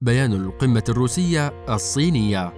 بيان 0.00 0.32
القمة 0.32 0.84
الروسية 0.88 1.64
الصينية. 1.68 2.52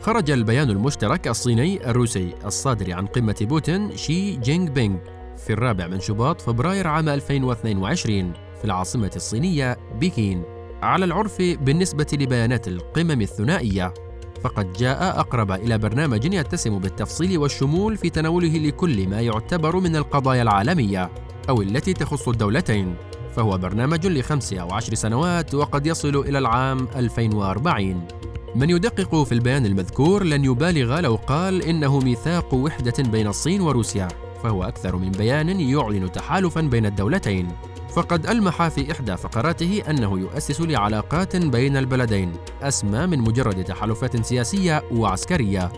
خرج 0.00 0.30
البيان 0.30 0.70
المشترك 0.70 1.28
الصيني 1.28 1.90
الروسي 1.90 2.34
الصادر 2.44 2.92
عن 2.92 3.06
قمة 3.06 3.36
بوتين 3.40 3.96
شي 3.96 4.36
جينغ 4.36 4.70
بينغ 4.70 4.96
في 5.36 5.52
الرابع 5.52 5.86
من 5.86 6.00
شباط 6.00 6.40
فبراير 6.40 6.86
عام 6.86 7.08
2022 7.08 8.32
في 8.32 8.64
العاصمة 8.64 9.10
الصينية 9.16 9.76
بكين. 10.00 10.42
على 10.82 11.04
العرف 11.04 11.42
بالنسبة 11.42 12.06
لبيانات 12.12 12.68
القمم 12.68 13.20
الثنائية 13.20 13.94
فقد 14.42 14.72
جاء 14.72 15.20
أقرب 15.20 15.52
إلى 15.52 15.78
برنامج 15.78 16.34
يتسم 16.34 16.78
بالتفصيل 16.78 17.38
والشمول 17.38 17.96
في 17.96 18.10
تناوله 18.10 18.58
لكل 18.58 19.08
ما 19.08 19.20
يعتبر 19.20 19.76
من 19.76 19.96
القضايا 19.96 20.42
العالمية 20.42 21.10
أو 21.48 21.62
التي 21.62 21.92
تخص 21.92 22.28
الدولتين. 22.28 23.07
فهو 23.38 23.58
برنامج 23.58 24.06
لخمس 24.06 24.52
أو 24.52 24.74
عشر 24.74 24.94
سنوات 24.94 25.54
وقد 25.54 25.86
يصل 25.86 26.16
إلى 26.16 26.38
العام 26.38 26.88
2040 26.96 28.06
من 28.54 28.70
يدقق 28.70 29.22
في 29.22 29.32
البيان 29.32 29.66
المذكور 29.66 30.24
لن 30.24 30.44
يبالغ 30.44 31.00
لو 31.00 31.14
قال 31.14 31.62
إنه 31.62 31.98
ميثاق 31.98 32.54
وحدة 32.54 32.92
بين 32.98 33.26
الصين 33.26 33.60
وروسيا 33.60 34.08
فهو 34.42 34.64
أكثر 34.64 34.96
من 34.96 35.10
بيان 35.10 35.60
يعلن 35.60 36.12
تحالفا 36.12 36.60
بين 36.60 36.86
الدولتين. 36.86 37.48
فقد 37.94 38.26
ألمح 38.26 38.68
في 38.68 38.92
إحدى 38.92 39.16
فقراته 39.16 39.82
أنه 39.90 40.18
يؤسس 40.18 40.60
لعلاقات 40.60 41.36
بين 41.36 41.76
البلدين 41.76 42.32
أسمى 42.62 43.06
من 43.06 43.18
مجرد 43.18 43.64
تحالفات 43.64 44.26
سياسية 44.26 44.82
وعسكرية 44.92 45.72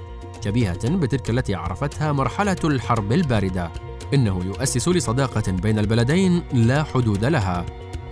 شبيهة 0.44 0.88
بتلك 0.88 1.30
التي 1.30 1.54
عرفتها 1.54 2.12
مرحلة 2.12 2.56
الحرب 2.64 3.12
الباردة. 3.12 3.89
إنه 4.14 4.40
يؤسس 4.44 4.88
لصداقة 4.88 5.52
بين 5.52 5.78
البلدين 5.78 6.42
لا 6.52 6.82
حدود 6.82 7.24
لها 7.24 7.66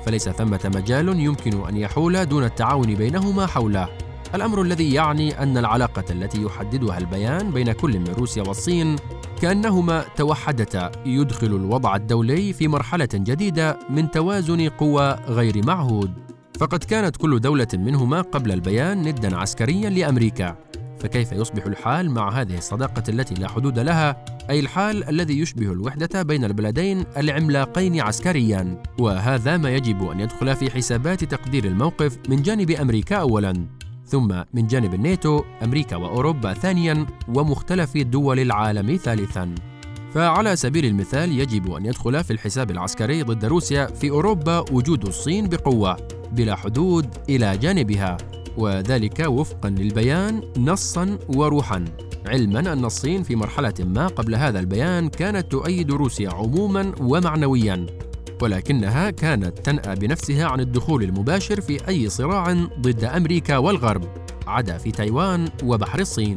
فليس 0.07 0.29
ثمة 0.29 0.71
مجال 0.75 1.21
يمكن 1.21 1.69
أن 1.69 1.77
يحول 1.77 2.27
دون 2.27 2.45
التعاون 2.45 2.95
بينهما 2.95 3.47
حوله. 3.47 3.89
الأمر 4.35 4.63
الذي 4.63 4.95
يعني 4.95 5.43
أن 5.43 5.59
العلاقة 5.59 6.05
التي 6.11 6.43
يحددها 6.43 6.99
البيان 6.99 7.51
بين 7.51 7.73
كل 7.73 7.99
من 7.99 8.09
روسيا 8.09 8.43
والصين 8.43 8.97
كأنهما 9.43 10.05
توحدتا 10.17 10.93
يدخل 11.07 11.47
الوضع 11.47 11.97
الدولي 11.97 12.53
في 12.53 12.69
مرحلة 12.69 13.09
جديدة 13.15 13.79
من 13.91 14.11
توازن 14.11 14.69
قوى 14.69 15.17
غير 15.29 15.67
معهود. 15.67 16.13
فقد 16.59 16.85
كانت 16.85 17.17
كل 17.17 17.41
دولة 17.41 17.69
منهما 17.75 18.21
قبل 18.21 18.53
البيان 18.53 19.03
ندا 19.03 19.37
عسكريا 19.37 19.91
لأمريكا. 19.91 20.57
فكيف 21.01 21.33
يصبح 21.33 21.67
الحال 21.67 22.11
مع 22.11 22.41
هذه 22.41 22.59
الصداقة 22.59 23.03
التي 23.09 23.35
لا 23.35 23.49
حدود 23.49 23.79
لها؟ 23.79 24.25
أي 24.51 24.61
الحال 24.61 25.09
الذي 25.09 25.41
يشبه 25.41 25.73
الوحدة 25.73 26.23
بين 26.23 26.45
البلدين 26.45 27.05
العملاقين 27.17 28.01
عسكريا؟ 28.01 28.83
وهذا 29.01 29.57
ما 29.57 29.71
يجب 29.71 30.11
أن 30.11 30.21
يدخل 30.21 30.57
في 30.57 30.71
حسابات 30.71 31.25
تقدير 31.25 31.65
الموقف 31.65 32.19
من 32.29 32.43
جانب 32.43 32.71
أمريكا 32.71 33.17
أولا. 33.17 33.67
ثم 34.07 34.43
من 34.55 34.67
جانب 34.67 34.95
الناتو 34.95 35.43
أمريكا 35.63 35.97
وأوروبا 35.97 36.55
ثانيا 36.55 37.07
ومختلف 37.35 37.97
دول 37.97 38.41
العالم 38.41 38.97
ثالثا. 38.97 39.55
فعلى 40.15 40.57
سبيل 40.57 40.85
المثال 40.85 41.39
يجب 41.41 41.73
أن 41.73 41.87
يدخل 41.87 42.25
في 42.25 42.33
الحساب 42.33 42.71
العسكري 42.71 43.23
ضد 43.23 43.45
روسيا 43.45 43.87
في 43.87 44.11
أوروبا 44.11 44.65
وجود 44.73 45.07
الصين 45.07 45.49
بقوة 45.49 45.97
بلا 46.33 46.57
حدود 46.57 47.07
إلى 47.29 47.59
جانبها. 47.59 48.17
وذلك 48.59 49.25
وفقا 49.27 49.71
للبيان 49.71 50.43
نصا 50.59 51.19
وروحا. 51.29 51.85
علما 52.27 52.73
أن 52.73 52.85
الصين 52.85 53.23
في 53.23 53.37
مرحلة 53.37 53.75
ما 53.81 54.07
قبل 54.07 54.35
هذا 54.35 54.61
البيان 54.61 55.09
كانت 55.09 55.53
تؤيد 55.53 55.93
روسيا 55.93 56.31
عموما 56.31 56.93
ومعنويا 57.01 57.87
ولكنها 58.43 59.11
كانت 59.11 59.59
تنأى 59.59 59.95
بنفسها 59.95 60.47
عن 60.47 60.61
الدخول 60.61 61.03
المباشر 61.03 61.61
في 61.61 61.89
أي 61.89 62.09
صراع 62.09 62.53
ضد 62.81 63.05
أمريكا 63.05 63.57
والغرب 63.57 64.05
عدا 64.47 64.79
في 64.79 64.91
تايوان 64.91 65.49
وبحر 65.65 66.01
الصين. 66.01 66.37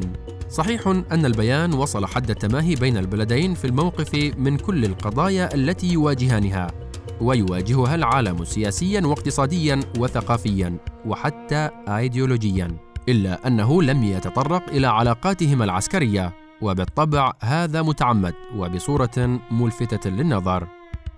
صحيح 0.50 0.86
أن 0.86 1.26
البيان 1.26 1.74
وصل 1.74 2.06
حد 2.06 2.30
التماهي 2.30 2.74
بين 2.74 2.96
البلدين 2.96 3.54
في 3.54 3.64
الموقف 3.64 4.32
من 4.38 4.56
كل 4.56 4.84
القضايا 4.84 5.54
التي 5.54 5.92
يواجهانها. 5.92 6.81
ويواجهها 7.22 7.94
العالم 7.94 8.44
سياسيا 8.44 9.00
واقتصاديا 9.06 9.80
وثقافيا 9.98 10.76
وحتى 11.06 11.70
ايديولوجيا 11.88 12.76
إلا 13.08 13.46
أنه 13.46 13.82
لم 13.82 14.04
يتطرق 14.04 14.68
إلى 14.68 14.86
علاقاتهما 14.86 15.64
العسكرية. 15.64 16.32
وبالطبع 16.62 17.32
هذا 17.40 17.82
متعمد 17.82 18.34
وبصورة 18.56 19.40
ملفتة 19.50 20.10
للنظر. 20.10 20.66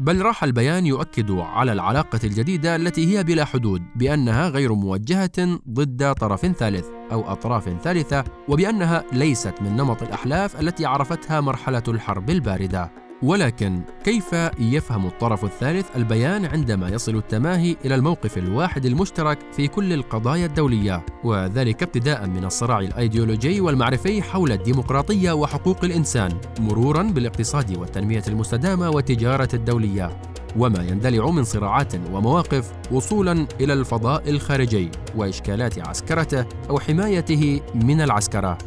بل 0.01 0.23
راح 0.23 0.45
البيان 0.45 0.87
يؤكد 0.87 1.31
على 1.31 1.73
العلاقة 1.73 2.21
الجديدة 2.25 2.77
التي 2.77 3.19
هي 3.19 3.25
بلا 3.25 3.45
حدود 3.45 3.83
بأنها 3.97 4.49
غير 4.49 4.75
موجهة 4.75 5.59
ضد 5.71 6.15
طرف 6.15 6.47
ثالث 6.47 6.87
أو 7.13 7.33
أطراف 7.33 7.83
ثالثة 7.83 8.25
وبأنها 8.49 9.05
ليست 9.13 9.55
من 9.61 9.77
نمط 9.77 10.03
الأحلاف 10.03 10.61
التي 10.61 10.87
عرفتها 10.87 11.41
مرحلة 11.41 11.83
الحرب 11.89 12.31
الباردة. 12.31 13.04
ولكن 13.25 13.81
كيف 14.05 14.33
يفهم 14.59 15.07
الطرف 15.07 15.45
الثالث 15.45 15.97
البيان 15.97 16.45
عندما 16.45 16.89
يصل 16.89 17.17
التماهي 17.17 17.77
إلى 17.85 17.95
الموقف 17.95 18.39
الواحد 18.39 18.87
المشترك 18.87 19.39
في 19.57 19.69
كل 19.69 19.93
القضايا 19.93 20.47
الدولية 20.47 21.07
وذلك 21.25 21.83
ابتداء 21.83 22.27
من 22.27 22.45
الصراع 22.45 22.81
الأيديولوجي 22.81 23.61
والمعرفي 23.61 24.23
حول 24.23 24.53
الديمقراطية 24.53 25.33
وحقوق 25.33 25.85
الإنسان 25.85 26.33
مرورا 26.61 27.03
بالاقتصاد 27.03 27.77
والتنمية 27.77 28.23
المستدامة 28.29 28.91
والتجاره 28.91 29.49
الدولية. 29.55 30.11
وما 30.57 30.83
يندلع 30.83 31.31
من 31.31 31.45
صراعات 31.45 31.95
ومواقف 32.13 32.73
وصولا 32.93 33.47
إلى 33.61 33.73
الفضاء 33.73 34.31
الخارجي 34.31 34.91
وإشكالات 35.17 35.79
عسكرته 35.79 36.47
أو 36.71 36.79
حمايته 36.79 37.61
من 37.75 38.01
العسكرة. 38.01 38.59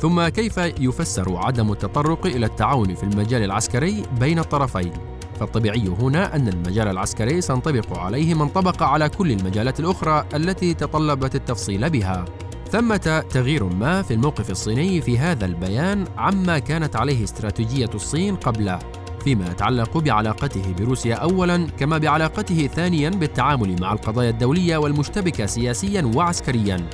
ثم 0.00 0.28
كيف 0.28 0.58
يفسر 0.58 1.36
عدم 1.36 1.72
التطرق 1.72 2.26
إلى 2.26 2.46
التعاون 2.46 2.94
في 2.94 3.02
المجال 3.02 3.42
العسكري 3.42 4.02
بين 4.20 4.38
الطرفين؟ 4.38 4.92
فالطبيعي 5.40 5.88
هنا 6.00 6.36
أن 6.36 6.48
المجال 6.48 6.88
العسكري 6.88 7.40
سينطبق 7.40 7.98
عليه 7.98 8.34
ما 8.34 8.44
انطبق 8.44 8.82
على 8.82 9.08
كل 9.08 9.30
المجالات 9.30 9.80
الأخرى 9.80 10.26
التي 10.34 10.74
تطلبت 10.74 11.34
التفصيل 11.34 11.90
بها. 11.90 12.24
ثمة 12.70 13.24
تغيير 13.30 13.64
ما 13.64 14.02
في 14.02 14.14
الموقف 14.14 14.50
الصيني 14.50 15.00
في 15.00 15.18
هذا 15.18 15.46
البيان 15.46 16.04
عما 16.16 16.58
كانت 16.58 16.96
عليه 16.96 17.24
استراتيجية 17.24 17.90
الصين 17.94 18.36
قبله 18.36 18.78
فيما 19.24 19.46
يتعلق 19.46 19.98
بعلاقته 19.98 20.74
بروسيا 20.78 21.14
اولا 21.14 21.66
كما 21.78 21.98
بعلاقته 21.98 22.66
ثانيا 22.66 23.10
بالتعامل 23.10 23.76
مع 23.80 23.92
القضايا 23.92 24.30
الدولية 24.30 24.76
والمشتبكة 24.76 25.46
سياسيا 25.46 26.10
وعسكريا 26.14 26.86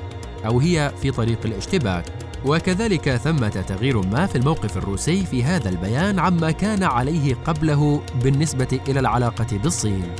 أو 0.46 0.60
هي 0.60 0.92
في 1.02 1.10
طريق 1.10 1.38
الاشتباك. 1.44 2.25
وكذلك 2.46 3.10
ثمة 3.10 3.48
تغيير 3.48 4.06
ما 4.06 4.26
في 4.26 4.38
الموقف 4.38 4.76
الروسي 4.76 5.26
في 5.26 5.44
هذا 5.44 5.68
البيان 5.68 6.18
عما 6.18 6.50
كان 6.50 6.82
عليه 6.82 7.34
قبله 7.34 8.02
بالنسبة 8.22 8.80
إلى 8.88 9.00
العلاقة 9.00 9.58
بالصين. 9.62 10.12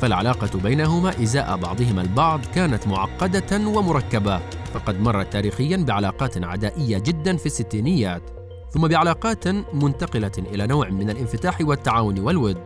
فالعلاقة 0.00 0.58
بينهما 0.58 1.22
إزاء 1.22 1.56
بعضهما 1.56 2.02
البعض 2.02 2.40
كانت 2.54 2.88
معقدة 2.88 3.68
ومركبة 3.68 4.40
فقد 4.74 5.00
مرت 5.00 5.32
تاريخيا 5.32 5.76
بعلاقات 5.76 6.44
عدائية 6.44 6.98
جدا 6.98 7.36
في 7.36 7.46
الستينيات 7.46 8.22
ثم 8.70 8.88
بعلاقات 8.88 9.48
منتقلة 9.74 10.32
إلى 10.38 10.66
نوع 10.66 10.88
من 10.88 11.10
الانفتاح 11.10 11.60
والتعاون 11.60 12.18
والود 12.18 12.58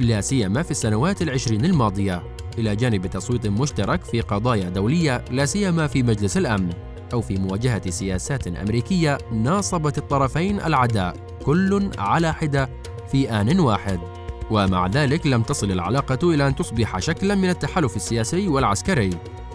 لا 0.00 0.20
سيما 0.20 0.62
في 0.62 0.70
السنوات 0.70 1.22
العشرين 1.22 1.64
الماضية 1.64 2.22
إلى 2.58 2.76
جانب 2.76 3.06
تصويت 3.06 3.46
مشترك 3.46 4.04
في 4.04 4.20
قضايا 4.20 4.68
دولية 4.68 5.24
لا 5.30 5.46
سيما 5.46 5.86
في 5.86 6.02
مجلس 6.02 6.36
الأمن. 6.36 6.70
أو 7.12 7.20
في 7.20 7.38
مواجهة 7.38 7.90
سياسات 7.90 8.46
أمريكية 8.46 9.18
ناصبت 9.32 9.98
الطرفين 9.98 10.60
العداء 10.60 11.16
كل 11.44 11.90
على 11.98 12.34
حدة 12.34 12.68
في 13.12 13.30
آن 13.30 13.60
واحد. 13.60 14.00
ومع 14.50 14.86
ذلك 14.86 15.26
لم 15.26 15.42
تصل 15.42 15.70
العلاقة 15.70 16.34
إلى 16.34 16.46
أن 16.46 16.56
تصبح 16.56 16.98
شكلا 16.98 17.34
من 17.34 17.50
التحالف 17.50 17.96
السياسي 17.96 18.48
والعسكري. 18.48 19.10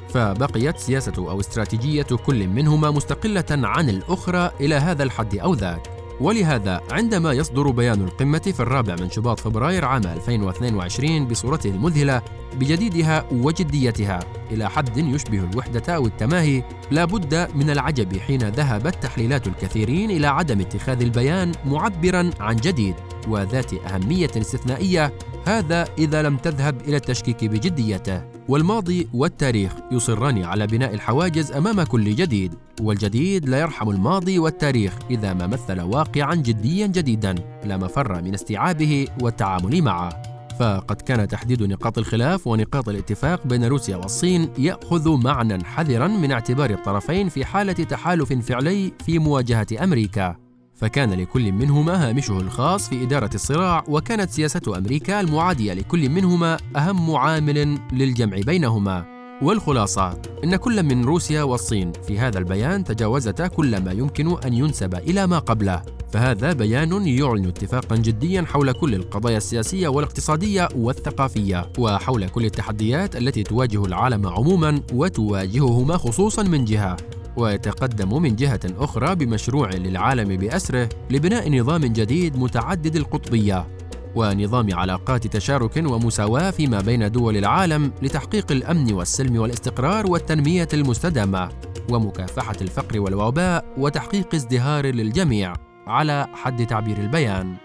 فبقيت 0.10 0.78
سياسة 0.78 1.14
أو 1.18 1.40
استراتيجية 1.40 2.04
كل 2.26 2.48
منهما 2.48 2.92
مستقلة 2.92 3.46
عن 3.50 3.90
الأخرى 3.90 4.52
إلى 4.60 4.76
هذا 4.76 5.04
الحد 5.04 5.36
أو 5.38 5.54
ذاك. 5.54 6.01
ولهذا 6.22 6.82
عندما 6.92 7.34
يصدر 7.34 7.72
بيان 7.72 8.02
القمة 8.02 8.40
في 8.40 8.60
الرابع 8.60 8.96
من 8.96 9.10
شباط 9.10 9.40
فبراير 9.40 9.86
عام 9.86 10.04
2022 10.04 11.28
بصورته 11.28 11.70
المذهلة 11.70 12.22
بجديدها 12.60 13.26
وجديتها 13.32 14.20
إلى 14.52 14.70
حد 14.70 14.98
يشبه 14.98 15.40
الوحدة 15.40 15.96
أو 15.96 16.06
التماهي 16.06 16.64
لا 16.92 17.06
بد 17.06 17.48
من 17.56 17.70
العجب 17.70 18.18
حين 18.18 18.50
ذهبت 18.50 18.96
تحليلات 19.04 19.48
الكثيرين 19.48 20.12
إلى 20.12 20.28
عدم 20.28 20.60
اتخاذ 20.60 21.02
البيان 21.02 21.52
معبرا 21.66 22.30
عن 22.40 22.56
جديد 22.56 22.96
وذات 23.28 23.74
أهمية 23.74 24.32
استثنائية 24.38 25.14
هذا 25.52 25.86
إذا 25.98 26.22
لم 26.22 26.38
تذهب 26.38 26.82
إلى 26.82 26.96
التشكيك 26.96 27.46
بجديته 27.46 28.22
والماضي 28.48 29.08
والتاريخ 29.14 29.74
يصران 29.92 30.44
على 30.44 30.68
بناء 30.68 30.94
الحواجز 30.94 31.52
أمام 31.52 31.84
كل 31.84 32.16
جديد. 32.16 32.54
والجديد 32.82 33.50
لا 33.50 33.60
يرحم 33.60 33.90
الماضي 33.90 34.40
والتاريخ 34.40 34.94
إذا 35.10 35.34
ما 35.34 35.48
مثل 35.48 35.82
واقعا 35.82 36.36
جديا 36.36 36.88
جديدا 36.88 37.36
لا 37.64 37.78
مفر 37.78 38.22
من 38.22 38.34
استيعابه 38.34 39.08
والتعامل 39.22 39.82
معه. 39.82 40.22
فقد 40.60 41.02
كان 41.02 41.28
تحديد 41.28 41.64
نقاط 41.64 41.98
الخلاف 41.98 42.48
ونقاط 42.48 42.90
الاتفاق 42.90 43.48
بين 43.48 43.64
روسيا 43.64 43.98
والصين 43.98 44.50
يأخذ 44.58 45.18
معنى 45.24 45.64
حذرا 45.64 46.08
من 46.08 46.32
اعتبار 46.32 46.70
الطرفين 46.70 47.30
في 47.30 47.46
حالة 47.46 47.74
تحالف 47.74 48.34
فعلي 48.34 48.92
في 49.06 49.20
مواجهة 49.20 49.68
أمريكا. 49.84 50.51
فكان 50.82 51.14
لكل 51.14 51.52
منهما 51.52 52.10
هامشه 52.10 52.38
الخاص 52.38 52.90
في 52.90 53.04
إدارة 53.04 53.30
الصراع 53.36 53.84
وكانت 53.88 54.30
سياسة 54.30 54.78
أمريكا 54.78 55.20
المعادية 55.20 55.74
لكل 55.74 56.10
منهما 56.10 56.58
أهم 56.76 57.16
عامل 57.16 57.80
للجمع 57.94 58.38
بينهما. 58.38 59.22
والخلاصة 59.42 60.22
إن 60.44 60.56
كل 60.56 60.84
من 60.84 61.06
روسيا 61.06 61.44
والصين 61.44 61.92
في 62.08 62.20
هذا 62.20 62.40
البيان 62.40 62.84
تجاوزتا 62.84 63.48
كل 63.48 63.84
ما 63.84 63.92
يمكن 63.92 64.38
أن 64.46 64.54
ينسب 64.54 64.96
إلى 64.96 65.28
ما 65.28 65.40
قبله. 65.40 65.82
فهذا 66.12 66.54
بيان 66.54 67.08
يعلن 67.08 67.48
اتفاقا 67.48 67.96
جديا 67.96 68.42
حول 68.42 68.72
كل 68.72 68.96
القضايا 68.96 69.38
السياسية 69.38 69.88
والاقتصادية 69.88 70.70
والثقافية 70.76 71.70
وحول 71.78 72.30
كل 72.30 72.46
التحديات 72.46 73.16
التي 73.16 73.44
تواجه 73.44 73.86
العالم 73.86 74.28
عموما 74.28 74.82
وتواجههما 74.94 75.98
خصوصا 75.98 76.44
من 76.44 76.66
جهة. 76.66 76.98
ويتقدم 77.38 78.22
من 78.22 78.36
جهة 78.36 78.60
أخرى 78.78 79.16
بمشروع 79.16 79.70
للعالم 79.70 80.38
بأسره 80.38 80.90
لبناء 81.10 81.60
نظام 81.60 81.82
جديد 81.82 82.38
متعدد 82.38 82.96
القطبية 82.96 83.68
ونظام 84.16 84.76
علاقات 84.76 85.28
تشارك 85.28 85.78
ومساواة 85.78 86.52
فيما 86.52 86.82
بين 86.82 87.12
دول 87.12 87.38
العالم 87.38 87.92
لتحقيق 88.02 88.52
الأمن 88.52 88.94
والسلم 88.94 89.38
والاستقرار 89.38 90.12
والتنمية 90.12 90.68
المستدامة 90.74 91.50
ومكافحة 91.92 92.56
الفقر 92.62 93.00
والوباء 93.00 93.66
وتحقيق 93.78 94.36
ازدهار 94.36 94.86
للجميع 94.86 95.54
على 95.88 96.28
حد 96.34 96.66
تعبير 96.66 96.98
البيان. 96.98 97.56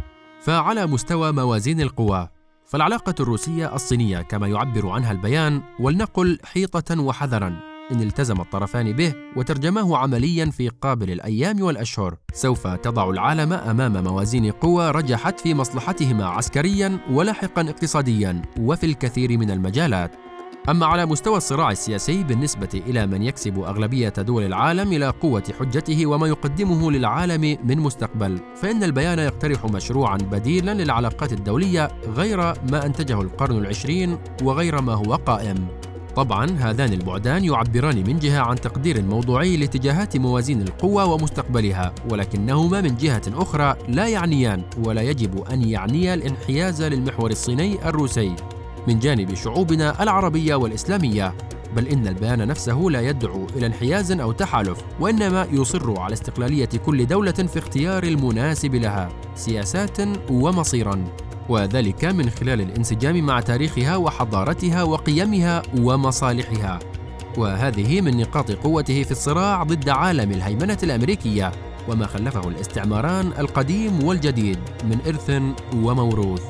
فعلى 0.41 0.87
مستوى 0.87 1.33
موازين 1.33 1.81
القوى 1.81 2.29
فالعلاقة 2.67 3.15
الروسية 3.21 3.75
الصينية 3.75 4.21
كما 4.21 4.49
يعبر 4.49 4.89
عنها 4.89 5.13
البيان 5.13 5.63
ولنقل 5.81 6.39
حيطة 6.45 7.01
وحذرا. 7.01 7.76
إن 7.93 8.01
التزم 8.01 8.41
الطرفان 8.41 8.93
به 8.93 9.15
وترجماه 9.37 9.97
عمليا 9.97 10.51
في 10.51 10.69
قابل 10.69 11.11
الأيام 11.11 11.63
والأشهر. 11.63 12.17
سوف 12.33 12.67
تضع 12.67 13.11
العالم 13.11 13.53
أمام 13.53 14.05
موازين 14.05 14.51
قوى 14.51 14.91
رجحت 14.91 15.41
في 15.41 15.55
مصلحتهما 15.55 16.27
عسكريا 16.27 16.99
ولاحقا 17.11 17.63
اقتصاديا 17.63 18.43
وفي 18.61 18.87
الكثير 18.87 19.39
من 19.39 19.51
المجالات. 19.51 20.17
أما 20.69 20.87
على 20.87 21.07
مستوى 21.07 21.37
الصراع 21.37 21.71
السياسي 21.71 22.23
بالنسبة 22.23 22.83
إلى 22.87 23.07
من 23.07 23.23
يكسب 23.23 23.59
أغلبية 23.59 24.09
دول 24.09 24.43
العالم 24.43 24.93
إلى 24.93 25.09
قوة 25.09 25.43
حجته 25.61 26.07
وما 26.07 26.27
يقدمه 26.27 26.91
للعالم 26.91 27.59
من 27.65 27.79
مستقبل 27.79 28.41
فإن 28.57 28.83
البيان 28.83 29.19
يقترح 29.19 29.65
مشروعا 29.65 30.17
بديلا 30.17 30.75
للعلاقات 30.75 31.33
الدولية 31.33 31.89
غير 32.07 32.39
ما 32.41 32.87
أنتجه 32.87 33.21
القرن 33.21 33.59
العشرين 33.59 34.19
وغير 34.43 34.81
ما 34.81 34.95
هو 34.95 35.15
قائم. 35.15 35.69
طبعا 36.17 36.47
هذان 36.61 36.93
البعدان 36.93 37.45
يعبران 37.45 37.97
من 37.97 38.19
جهة 38.19 38.39
عن 38.39 38.57
تقدير 38.57 39.03
موضوعي 39.03 39.57
لاتجاهات 39.57 40.17
موازين 40.17 40.63
القوى 40.63 41.03
ومستقبلها 41.03 41.95
ولكنهما 42.11 42.81
من 42.81 42.97
جهة 42.97 43.23
أخرى 43.29 43.77
لا 43.89 44.09
يعنيان 44.09 44.63
ولا 44.85 45.03
يجب 45.03 45.45
أن 45.53 45.69
يعنيا 45.69 46.15
الانحياز 46.15 46.83
للمحور 46.83 47.31
الصيني 47.31 47.89
الروسي. 47.89 48.37
من 48.89 48.99
جانب 48.99 49.35
شعوبنا 49.35 50.03
العربية 50.03 50.55
والإسلامية 50.55 51.35
بل 51.77 51.89
إن 51.89 52.07
البيان 52.07 52.49
نفسه 52.49 52.87
لا 52.91 53.01
يدعو 53.01 53.47
إلى 53.57 53.67
انحياز 53.67 54.13
أو 54.13 54.33
تحالف 54.33 54.79
وإنما 55.01 55.47
يصر 55.53 56.01
على 56.01 56.13
استقلالية 56.13 56.69
كل 56.87 57.07
دولة 57.07 57.33
في 57.33 57.59
اختيار 57.59 58.03
المناسب 58.03 58.75
لها 58.75 59.09
سياسات 59.35 59.99
ومصيرا. 60.31 61.05
وذلك 61.49 62.05
من 62.05 62.31
خلال 62.31 62.61
الانسجام 62.61 63.27
مع 63.27 63.41
تاريخها 63.41 63.97
وحضارتها 63.97 64.83
وقيمها 64.83 65.63
ومصالحها. 65.79 66.79
وهذه 67.37 68.01
من 68.01 68.17
نقاط 68.17 68.51
قوته 68.53 69.03
في 69.03 69.11
الصراع 69.11 69.63
ضد 69.63 69.89
عالم 69.89 70.31
الهيمنة 70.33 70.79
الأمريكية 70.83 71.53
وما 71.89 72.07
خلفه 72.07 72.49
الاستعماران 72.49 73.33
القديم 73.39 74.05
والجديد 74.05 74.59
من 74.85 74.99
إرث 75.07 75.43
وموروث. 75.75 76.43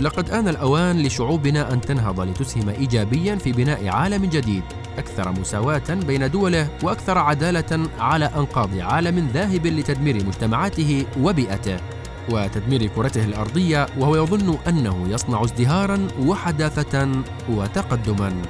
لقد 0.00 0.30
آن 0.30 0.48
الأوان 0.48 1.02
لشعوبنا 1.02 1.72
أن 1.72 1.80
تنهض 1.80 2.20
لتسهم 2.20 2.68
إيجابيا 2.68 3.36
في 3.36 3.52
بناء 3.52 3.88
عالم 3.88 4.24
جديد 4.24 4.62
أكثر 4.98 5.32
مساواة 5.32 5.94
بين 6.06 6.30
دوله 6.30 6.68
وأكثر 6.82 7.18
عدالة 7.18 7.88
على 7.98 8.24
أنقاض 8.24 8.78
عالم 8.78 9.28
ذاهب 9.34 9.66
لتدمير 9.66 10.26
مجتمعاته 10.26 11.04
وبيئته. 11.20 11.76
وتدمير 12.30 12.86
كرته 12.86 13.24
الأرضية 13.24 13.86
وهو 13.98 14.16
يظن 14.16 14.58
أنه 14.68 15.06
يصنع 15.08 15.44
ازدهارا 15.44 16.08
وحداثه 16.26 17.22
وتقدما. 17.50 18.42